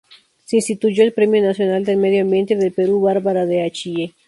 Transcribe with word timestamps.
Se 0.45 0.55
instituyó 0.55 1.03
el 1.03 1.13
Premio 1.13 1.43
Nacional 1.43 1.85
del 1.85 1.97
Medio 1.97 2.23
Ambiente 2.23 2.55
del 2.55 2.71
Perú 2.71 3.01
Barbara 3.01 3.45
D’Achille. 3.45 4.15